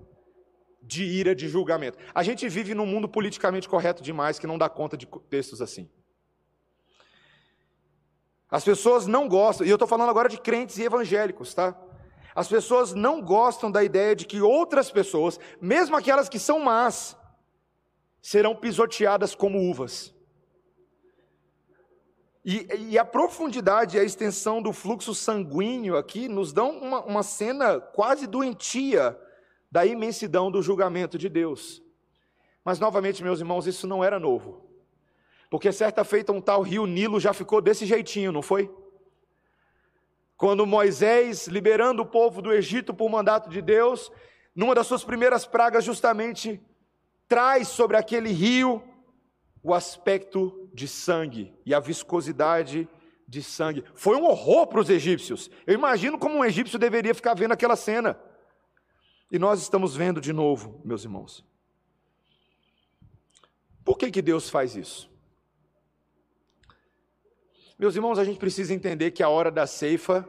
[0.81, 1.97] de ira, de julgamento.
[2.13, 5.89] A gente vive num mundo politicamente correto demais que não dá conta de textos assim.
[8.49, 11.73] As pessoas não gostam, e eu estou falando agora de crentes e evangélicos, tá?
[12.35, 17.15] As pessoas não gostam da ideia de que outras pessoas, mesmo aquelas que são más,
[18.21, 20.13] serão pisoteadas como uvas.
[22.43, 27.23] E, e, a profundidade e a extensão do fluxo sanguíneo aqui nos dão uma, uma
[27.23, 29.17] cena quase doentia
[29.71, 31.83] da imensidão do julgamento de Deus.
[32.65, 34.69] Mas, novamente, meus irmãos, isso não era novo.
[35.51, 38.73] Porque certa feita um tal rio Nilo já ficou desse jeitinho, não foi?
[40.35, 44.11] Quando Moisés, liberando o povo do Egito por mandato de Deus,
[44.55, 46.59] numa das suas primeiras pragas, justamente
[47.27, 48.81] traz sobre aquele rio
[49.61, 52.87] o aspecto de sangue e a viscosidade
[53.27, 53.83] de sangue.
[53.95, 55.49] Foi um horror para os egípcios.
[55.65, 58.19] Eu imagino como um egípcio deveria ficar vendo aquela cena.
[59.31, 61.45] E nós estamos vendo de novo, meus irmãos.
[63.83, 65.09] Por que, que Deus faz isso?
[67.79, 70.27] Meus irmãos, a gente precisa entender que a hora da ceifa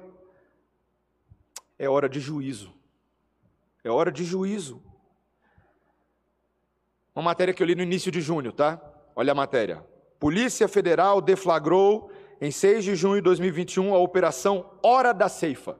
[1.79, 2.73] é hora de juízo.
[3.85, 4.83] É hora de juízo.
[7.15, 8.81] Uma matéria que eu li no início de junho, tá?
[9.15, 9.85] Olha a matéria.
[10.23, 12.09] Polícia Federal deflagrou
[12.41, 15.77] em 6 de junho de 2021 a operação Hora da Ceifa.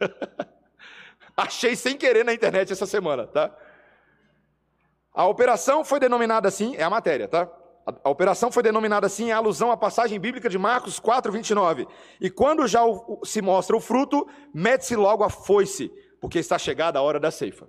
[1.36, 3.54] Achei sem querer na internet essa semana, tá?
[5.12, 7.46] A operação foi denominada assim, é a matéria, tá?
[8.02, 11.86] A, operação foi denominada assim em alusão à passagem bíblica de Marcos 4, 29.
[12.18, 15.92] E quando já o, se mostra o fruto, mete-se logo a foice,
[16.22, 17.68] porque está chegada a hora da ceifa.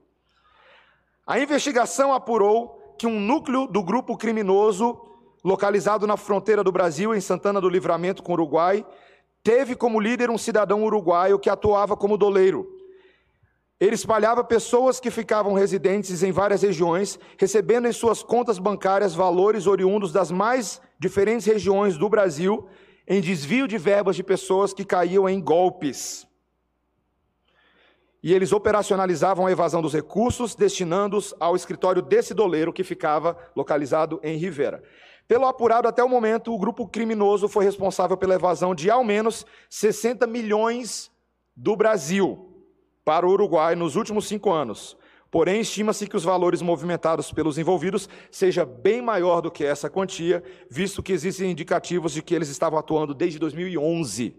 [1.27, 5.13] A investigação apurou que um núcleo do grupo criminoso,
[5.45, 8.83] localizado na fronteira do Brasil, em Santana do Livramento com o Uruguai,
[9.43, 12.67] teve como líder um cidadão uruguaio que atuava como doleiro.
[13.79, 19.67] Ele espalhava pessoas que ficavam residentes em várias regiões, recebendo em suas contas bancárias valores
[19.67, 22.67] oriundos das mais diferentes regiões do Brasil,
[23.07, 26.25] em desvio de verbas de pessoas que caíam em golpes.
[28.23, 34.19] E eles operacionalizavam a evasão dos recursos, destinando-os ao escritório desse doleiro que ficava localizado
[34.23, 34.81] em Rivera.
[35.27, 39.45] Pelo apurado até o momento, o grupo criminoso foi responsável pela evasão de ao menos
[39.69, 41.11] 60 milhões
[41.55, 42.51] do Brasil
[43.03, 44.95] para o Uruguai nos últimos cinco anos.
[45.31, 50.43] Porém, estima-se que os valores movimentados pelos envolvidos seja bem maior do que essa quantia,
[50.69, 54.35] visto que existem indicativos de que eles estavam atuando desde 2011.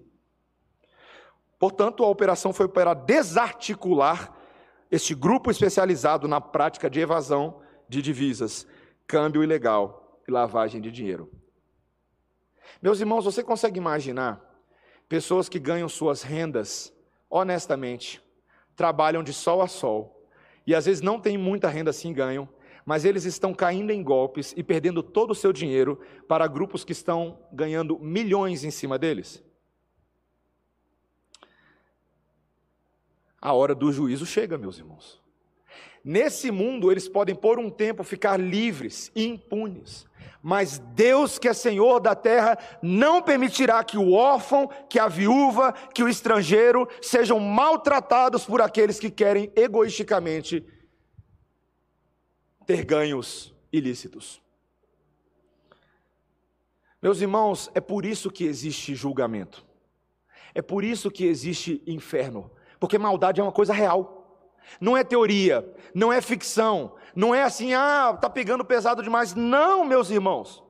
[1.59, 4.33] Portanto, a operação foi para desarticular
[4.91, 8.67] este grupo especializado na prática de evasão de divisas,
[9.07, 11.31] câmbio ilegal e lavagem de dinheiro.
[12.83, 14.43] Meus irmãos, você consegue imaginar
[15.09, 16.93] pessoas que ganham suas rendas
[17.31, 18.23] honestamente,
[18.75, 20.29] trabalham de sol a sol
[20.67, 22.49] e às vezes não têm muita renda assim ganham,
[22.85, 26.93] mas eles estão caindo em golpes e perdendo todo o seu dinheiro para grupos que
[26.93, 29.43] estão ganhando milhões em cima deles?
[33.41, 35.21] A hora do juízo chega, meus irmãos.
[36.03, 40.07] Nesse mundo, eles podem por um tempo ficar livres e impunes,
[40.49, 45.73] mas Deus, que é Senhor da terra, não permitirá que o órfão, que a viúva,
[45.73, 50.65] que o estrangeiro sejam maltratados por aqueles que querem egoisticamente
[52.65, 54.41] ter ganhos ilícitos.
[57.03, 59.67] Meus irmãos, é por isso que existe julgamento.
[60.55, 64.16] É por isso que existe inferno, porque maldade é uma coisa real.
[64.81, 69.35] Não é teoria, não é ficção, não é assim, ah, tá pegando pesado demais.
[69.35, 70.63] Não, meus irmãos.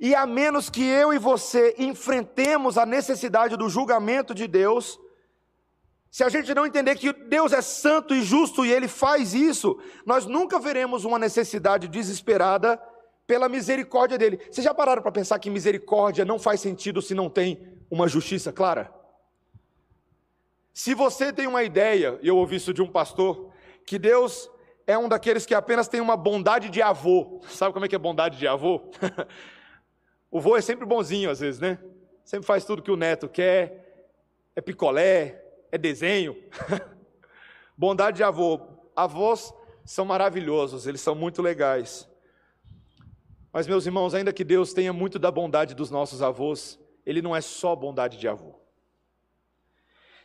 [0.00, 4.98] E a menos que eu e você enfrentemos a necessidade do julgamento de Deus,
[6.10, 9.78] se a gente não entender que Deus é santo e justo e Ele faz isso,
[10.04, 12.80] nós nunca veremos uma necessidade desesperada
[13.26, 14.40] pela misericórdia dele.
[14.50, 18.52] Vocês já pararam para pensar que misericórdia não faz sentido se não tem uma justiça
[18.52, 18.95] clara?
[20.76, 23.50] Se você tem uma ideia, e eu ouvi isso de um pastor,
[23.86, 24.50] que Deus
[24.86, 27.40] é um daqueles que apenas tem uma bondade de avô.
[27.48, 28.82] Sabe como é que é bondade de avô?
[30.30, 31.78] o avô é sempre bonzinho às vezes, né?
[32.22, 34.10] Sempre faz tudo que o neto quer.
[34.54, 36.36] É picolé, é desenho.
[37.74, 38.60] bondade de avô.
[38.94, 42.06] Avós são maravilhosos, eles são muito legais.
[43.50, 47.34] Mas meus irmãos, ainda que Deus tenha muito da bondade dos nossos avós, ele não
[47.34, 48.65] é só bondade de avô.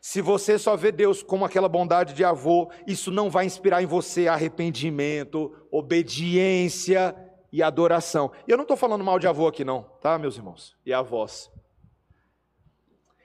[0.01, 3.85] Se você só vê Deus como aquela bondade de avô, isso não vai inspirar em
[3.85, 7.15] você arrependimento, obediência
[7.51, 8.31] e adoração.
[8.47, 10.75] E eu não estou falando mal de avô aqui, não, tá, meus irmãos?
[10.83, 11.51] E avós.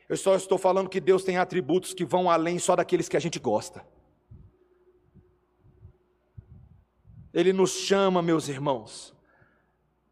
[0.06, 3.20] Eu só estou falando que Deus tem atributos que vão além só daqueles que a
[3.20, 3.82] gente gosta.
[7.32, 9.14] Ele nos chama, meus irmãos,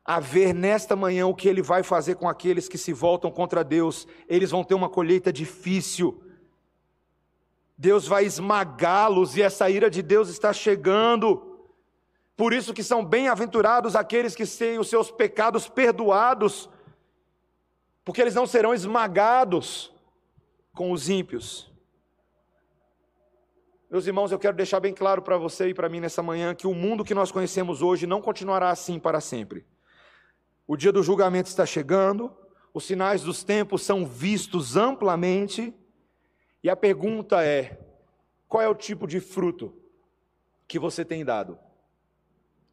[0.02, 3.62] a ver nesta manhã o que ele vai fazer com aqueles que se voltam contra
[3.62, 4.06] Deus.
[4.26, 6.23] Eles vão ter uma colheita difícil
[7.76, 11.68] Deus vai esmagá-los e essa ira de Deus está chegando.
[12.36, 16.68] Por isso que são bem-aventurados aqueles que têm os seus pecados perdoados,
[18.04, 19.92] porque eles não serão esmagados
[20.72, 21.72] com os ímpios.
[23.90, 26.66] Meus irmãos, eu quero deixar bem claro para você e para mim nessa manhã que
[26.66, 29.64] o mundo que nós conhecemos hoje não continuará assim para sempre.
[30.66, 32.34] O dia do julgamento está chegando,
[32.72, 35.72] os sinais dos tempos são vistos amplamente,
[36.64, 37.78] e a pergunta é:
[38.48, 39.76] qual é o tipo de fruto
[40.66, 41.58] que você tem dado?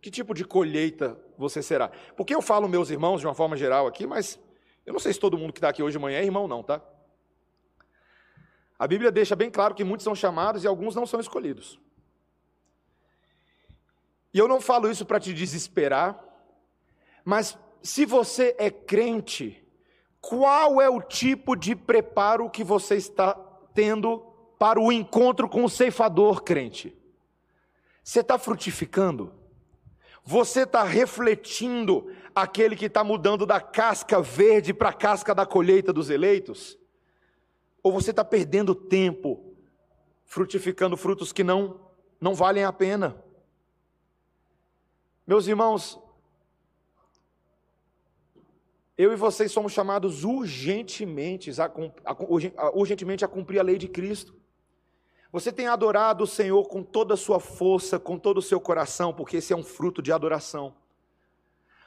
[0.02, 1.90] Que tipo de colheita você será?
[2.16, 4.40] Porque eu falo meus irmãos de uma forma geral aqui, mas
[4.86, 6.64] eu não sei se todo mundo que está aqui hoje de manhã é irmão, não,
[6.64, 6.82] tá?
[8.80, 11.78] A Bíblia deixa bem claro que muitos são chamados e alguns não são escolhidos.
[14.34, 16.18] E eu não falo isso para te desesperar,
[17.26, 19.62] mas se você é crente,
[20.22, 24.20] qual é o tipo de preparo que você está tendo
[24.58, 26.96] para o encontro com o ceifador, crente?
[28.04, 29.34] Você está frutificando?
[30.24, 35.92] Você está refletindo aquele que está mudando da casca verde para a casca da colheita
[35.92, 36.78] dos eleitos?
[37.82, 39.56] Ou você está perdendo tempo
[40.26, 41.80] frutificando frutos que não,
[42.20, 43.22] não valem a pena?
[45.26, 46.00] Meus irmãos,
[49.02, 51.72] eu e vocês somos chamados urgentemente a,
[52.06, 54.36] a, urgentemente a cumprir a lei de Cristo.
[55.32, 59.12] Você tem adorado o Senhor com toda a sua força, com todo o seu coração,
[59.12, 60.76] porque esse é um fruto de adoração.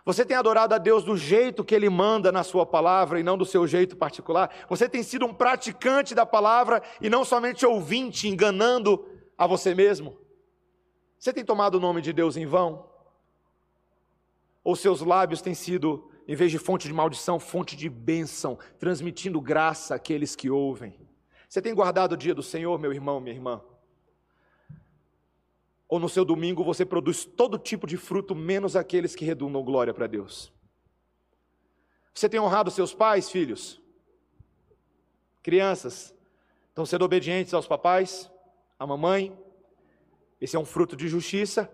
[0.04, 3.38] Você tem adorado a Deus do jeito que Ele manda na Sua palavra e não
[3.38, 4.50] do seu jeito particular.
[4.68, 9.06] Você tem sido um praticante da palavra e não somente ouvinte, enganando
[9.38, 10.18] a você mesmo.
[11.18, 12.86] Você tem tomado o nome de Deus em vão?
[14.64, 19.40] Ou seus lábios têm sido em vez de fonte de maldição, fonte de bênção, transmitindo
[19.40, 20.98] graça àqueles que ouvem.
[21.48, 23.62] Você tem guardado o dia do Senhor, meu irmão, minha irmã?
[25.88, 29.92] Ou no seu domingo você produz todo tipo de fruto, menos aqueles que redundam glória
[29.92, 30.52] para Deus?
[32.12, 33.80] Você tem honrado seus pais, filhos?
[35.42, 36.14] Crianças,
[36.68, 38.30] estão sendo obedientes aos papais,
[38.78, 39.36] à mamãe?
[40.40, 41.70] Esse é um fruto de justiça.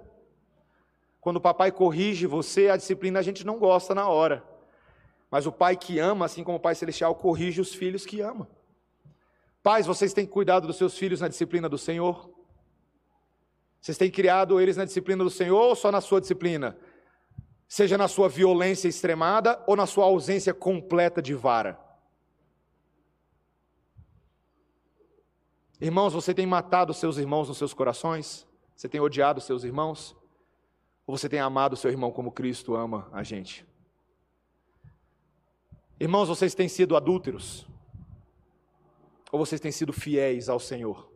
[1.20, 4.42] Quando o papai corrige você, a disciplina a gente não gosta na hora.
[5.30, 8.48] Mas o pai que ama, assim como o pai celestial, corrige os filhos que ama.
[9.62, 12.30] Pais, vocês têm cuidado dos seus filhos na disciplina do Senhor?
[13.80, 16.76] Vocês têm criado eles na disciplina do Senhor ou só na sua disciplina?
[17.68, 21.78] Seja na sua violência extremada ou na sua ausência completa de vara.
[25.80, 28.46] Irmãos, você tem matado seus irmãos nos seus corações?
[28.74, 30.16] Você tem odiado seus irmãos?
[31.10, 33.66] Ou você tem amado seu irmão como Cristo ama a gente?
[35.98, 37.66] Irmãos, vocês têm sido adúlteros?
[39.32, 41.12] Ou vocês têm sido fiéis ao Senhor?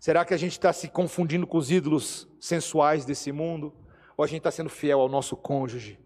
[0.00, 3.72] Será que a gente está se confundindo com os ídolos sensuais desse mundo?
[4.16, 6.00] Ou a gente está sendo fiel ao nosso cônjuge?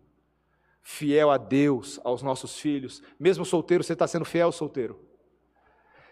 [0.83, 3.03] Fiel a Deus, aos nossos filhos?
[3.19, 5.03] Mesmo solteiro, você está sendo fiel solteiro?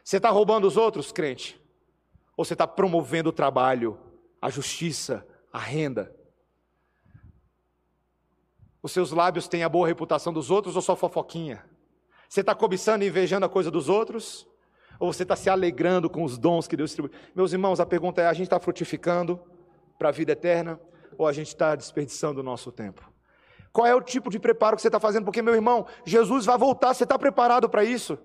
[0.03, 1.61] Você está roubando os outros, crente?
[2.38, 4.01] Ou você está promovendo o trabalho,
[4.40, 6.16] a justiça, a renda?
[8.89, 11.62] Os seus lábios têm a boa reputação dos outros ou só fofoquinha?
[12.26, 14.49] Você está cobiçando e invejando a coisa dos outros?
[14.99, 17.14] Ou você está se alegrando com os dons que Deus distribui?
[17.34, 19.39] Meus irmãos, a pergunta é: a gente está frutificando
[19.99, 20.80] para a vida eterna?
[21.18, 23.07] Ou a gente está desperdiçando o nosso tempo?
[23.70, 25.26] Qual é o tipo de preparo que você está fazendo?
[25.26, 28.18] Porque, meu irmão, Jesus vai voltar, você está preparado para isso?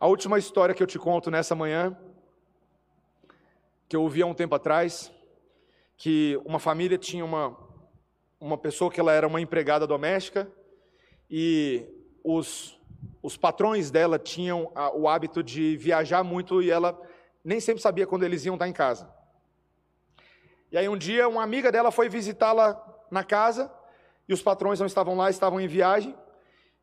[0.00, 1.94] A última história que eu te conto nessa manhã,
[3.86, 5.12] que eu ouvi há um tempo atrás,
[5.98, 7.54] que uma família tinha uma,
[8.40, 10.50] uma pessoa que ela era uma empregada doméstica
[11.28, 11.84] e
[12.24, 12.78] os
[13.22, 16.98] os patrões dela tinham o hábito de viajar muito e ela
[17.44, 19.12] nem sempre sabia quando eles iam estar em casa.
[20.70, 23.72] E aí um dia uma amiga dela foi visitá-la na casa
[24.28, 26.14] e os patrões não estavam lá, estavam em viagem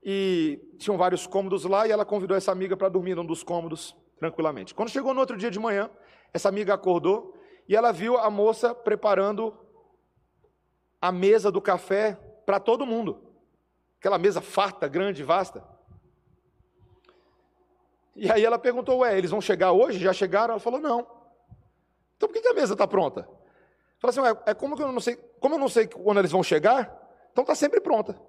[0.04, 3.96] e tinham vários cômodos lá e ela convidou essa amiga para dormir num dos cômodos
[4.18, 4.74] tranquilamente.
[4.74, 5.90] Quando chegou no outro dia de manhã,
[6.34, 7.35] essa amiga acordou
[7.68, 9.58] e ela viu a moça preparando
[11.02, 12.14] a mesa do café
[12.46, 13.22] para todo mundo.
[14.00, 15.64] Aquela mesa farta, grande, vasta.
[18.16, 20.00] E aí ela perguntou, ué, eles vão chegar hoje?
[20.00, 20.54] Já chegaram?
[20.54, 21.08] Ela falou, não.
[22.16, 23.28] Então por que a mesa está pronta?
[24.00, 26.32] Falou assim, ué, é como que eu não sei, como eu não sei quando eles
[26.32, 28.20] vão chegar, então está sempre pronta.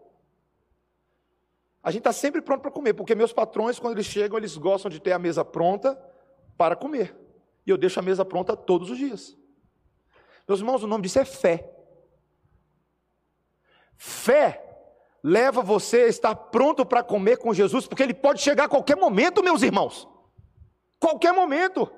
[1.83, 4.91] A gente está sempre pronto para comer, porque meus patrões, quando eles chegam, eles gostam
[4.91, 5.97] de ter a mesa pronta
[6.57, 7.15] para comer.
[7.67, 9.37] E eu deixo a mesa pronta todos os dias.
[10.47, 11.73] Meus irmãos, o nome disso é fé.
[13.97, 14.63] Fé
[15.23, 18.97] leva você a estar pronto para comer com Jesus, porque ele pode chegar a qualquer
[18.97, 20.09] momento, meus irmãos.
[21.01, 21.91] Qualquer momento.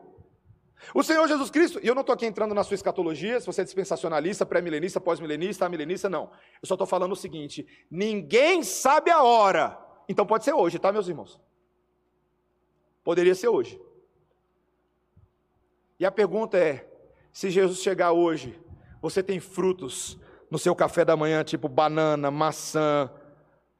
[0.94, 3.60] O Senhor Jesus Cristo, e eu não estou aqui entrando na sua escatologia, se você
[3.60, 6.30] é dispensacionalista, pré-milenista, pós-milenista, amilenista, não.
[6.62, 9.78] Eu só estou falando o seguinte: ninguém sabe a hora.
[10.08, 11.38] Então pode ser hoje, tá, meus irmãos?
[13.04, 13.78] Poderia ser hoje.
[15.98, 16.88] E a pergunta é:
[17.32, 18.60] se Jesus chegar hoje,
[19.00, 20.18] você tem frutos
[20.50, 23.10] no seu café da manhã, tipo banana, maçã,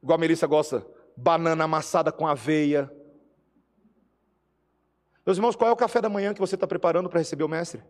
[0.03, 2.91] igual a Melissa gosta, banana amassada com aveia.
[5.25, 7.49] Meus irmãos, qual é o café da manhã que você está preparando para receber o
[7.49, 7.83] mestre?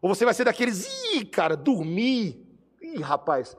[0.00, 2.46] Ou você vai ser daqueles, ih, cara, dormir.
[2.80, 3.56] Ih, rapaz,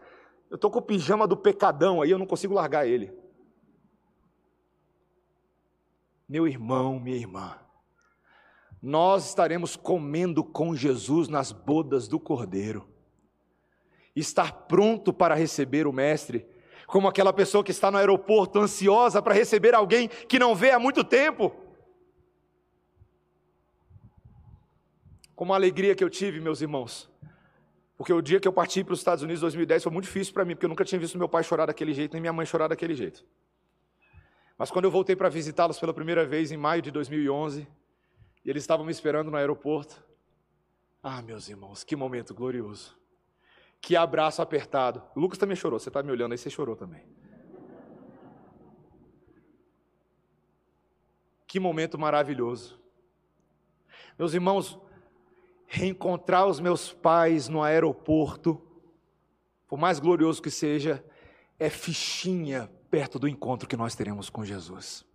[0.49, 3.13] eu estou com o pijama do pecadão aí, eu não consigo largar ele.
[6.27, 7.59] Meu irmão, minha irmã,
[8.85, 12.87] nós estaremos comendo com Jesus nas bodas do Cordeiro
[14.15, 16.47] estar pronto para receber o Mestre,
[16.85, 20.77] como aquela pessoa que está no aeroporto ansiosa para receber alguém que não vê há
[20.77, 21.51] muito tempo.
[25.35, 27.09] Como a alegria que eu tive, meus irmãos,
[27.97, 30.31] porque o dia que eu parti para os Estados Unidos em 2010 foi muito difícil
[30.31, 32.45] para mim, porque eu nunca tinha visto meu pai chorar daquele jeito, nem minha mãe
[32.45, 33.25] chorar daquele jeito.
[34.59, 37.67] Mas quando eu voltei para visitá-los pela primeira vez em maio de 2011,
[38.45, 40.05] e eles estavam me esperando no aeroporto,
[41.01, 42.95] ah, meus irmãos, que momento glorioso.
[43.81, 45.03] Que abraço apertado.
[45.15, 47.03] O Lucas também chorou, você está me olhando aí, você chorou também.
[51.47, 52.79] Que momento maravilhoso.
[54.17, 54.79] Meus irmãos,
[55.65, 58.61] reencontrar os meus pais no aeroporto,
[59.67, 61.03] por mais glorioso que seja,
[61.59, 65.05] é fichinha perto do encontro que nós teremos com Jesus.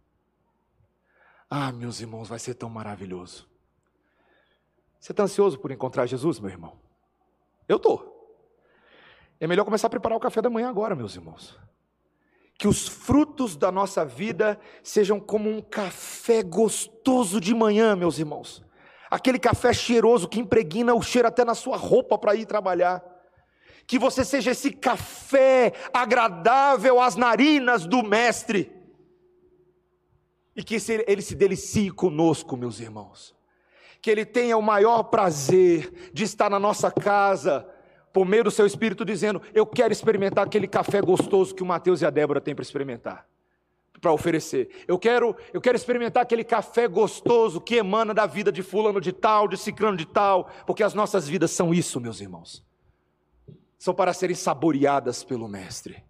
[1.51, 3.49] Ah, meus irmãos, vai ser tão maravilhoso.
[5.01, 6.79] Você está ansioso por encontrar Jesus, meu irmão?
[7.69, 8.09] Eu estou.
[9.41, 11.59] É melhor começar a preparar o café da manhã agora, meus irmãos.
[12.57, 18.63] Que os frutos da nossa vida sejam como um café gostoso de manhã, meus irmãos.
[19.11, 23.03] Aquele café cheiroso que impregna o cheiro até na sua roupa para ir trabalhar.
[23.87, 28.80] Que você seja esse café agradável às narinas do Mestre.
[30.55, 30.77] E que
[31.07, 33.35] ele se delicie conosco, meus irmãos.
[34.01, 37.67] Que ele tenha o maior prazer de estar na nossa casa,
[38.13, 42.03] por meio do seu espírito, dizendo: Eu quero experimentar aquele café gostoso que o Mateus
[42.03, 43.27] e a Débora têm para experimentar,
[44.01, 44.85] para oferecer.
[44.89, 49.13] Eu quero, eu quero experimentar aquele café gostoso que emana da vida de fulano de
[49.13, 52.65] tal, de ciclano de tal, porque as nossas vidas são isso, meus irmãos.
[53.79, 56.03] São para serem saboreadas pelo Mestre.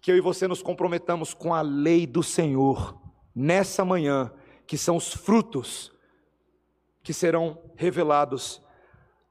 [0.00, 3.05] Que eu e você nos comprometamos com a lei do Senhor
[3.36, 4.32] nessa manhã,
[4.66, 5.92] que são os frutos
[7.02, 8.62] que serão revelados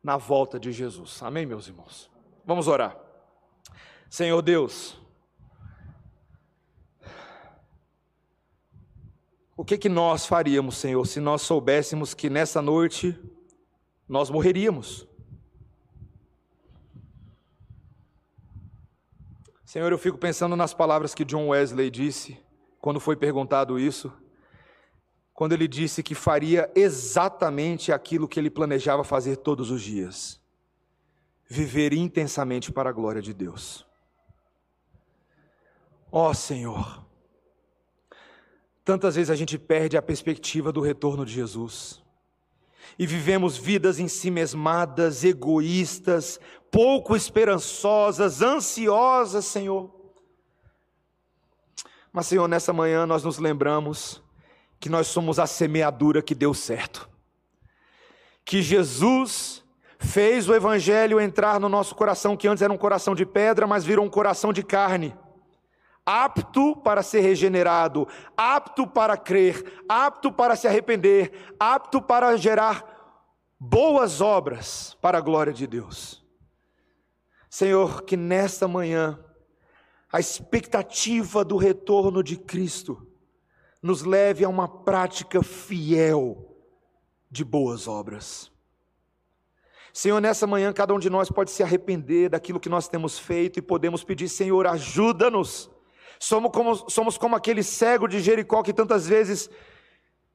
[0.03, 1.23] na volta de Jesus.
[1.23, 2.11] Amém, meus irmãos?
[2.45, 2.95] Vamos orar.
[4.07, 4.95] Senhor Deus,
[9.57, 13.19] o que que nós faríamos, Senhor, se nós soubéssemos que nessa noite
[14.07, 15.07] nós morreríamos?
[19.65, 22.44] Senhor, eu fico pensando nas palavras que John Wesley disse
[22.85, 24.13] quando foi perguntado isso,
[25.33, 30.39] quando ele disse que faria exatamente aquilo que ele planejava fazer todos os dias:
[31.49, 33.87] viver intensamente para a glória de Deus.
[36.11, 37.03] Ó oh, Senhor,
[38.83, 42.03] tantas vezes a gente perde a perspectiva do retorno de Jesus
[42.99, 49.94] e vivemos vidas em si mesmadas, egoístas, pouco esperançosas, ansiosas, Senhor.
[52.15, 54.23] Mas, Senhor, nessa manhã nós nos lembramos
[54.79, 57.09] que nós somos a semeadura que deu certo.
[58.45, 59.61] Que Jesus
[59.99, 63.83] fez o Evangelho entrar no nosso coração, que antes era um coração de pedra, mas
[63.83, 65.13] virou um coração de carne.
[66.05, 68.07] Apto para ser regenerado,
[68.37, 73.25] apto para crer, apto para se arrepender, apto para gerar
[73.59, 76.23] boas obras para a glória de Deus.
[77.49, 79.19] Senhor, que nesta manhã
[80.15, 83.05] a expectativa do retorno de Cristo
[83.81, 86.55] nos leve a uma prática fiel
[87.29, 88.49] de boas obras.
[89.91, 93.59] Senhor, nessa manhã cada um de nós pode se arrepender daquilo que nós temos feito
[93.59, 95.69] e podemos pedir, Senhor, ajuda-nos.
[96.17, 99.49] Somos como, somos como aquele cego de Jericó que tantas vezes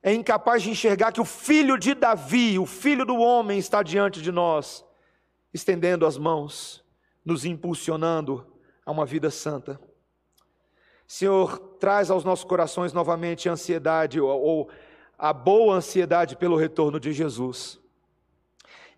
[0.03, 4.20] é incapaz de enxergar que o filho de Davi, o filho do homem, está diante
[4.20, 4.85] de nós,
[5.55, 6.85] estendendo as mãos,
[7.24, 8.49] nos impulsionando
[8.91, 9.80] a uma vida santa.
[11.07, 14.70] Senhor, traz aos nossos corações novamente a ansiedade ou, ou
[15.18, 17.80] a boa ansiedade pelo retorno de Jesus.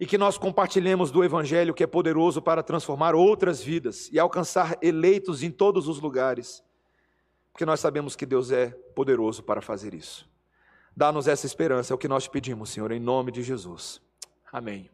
[0.00, 4.76] E que nós compartilhemos do Evangelho que é poderoso para transformar outras vidas e alcançar
[4.82, 6.64] eleitos em todos os lugares,
[7.52, 10.28] porque nós sabemos que Deus é poderoso para fazer isso.
[10.96, 14.00] Dá-nos essa esperança, é o que nós pedimos, Senhor, em nome de Jesus.
[14.50, 14.90] Amém.